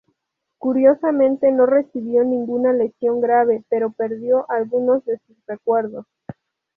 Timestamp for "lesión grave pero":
2.73-3.91